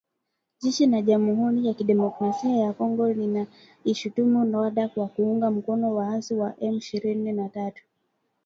Jeshi 0.61 0.85
la 0.87 1.01
jamuhuri 1.01 1.67
ya 1.67 1.73
kidemokrasia 1.73 2.57
ya 2.57 2.73
Kongo 2.73 3.09
linaishutumu 3.13 4.45
Rwanda 4.45 4.87
kwa 4.87 5.07
kuunga 5.07 5.51
mkono 5.51 5.95
waasi 5.95 6.33
wa 6.33 6.59
M 6.59 6.73
ishirini 6.77 7.31
na 7.31 7.49
tatu 7.49 7.83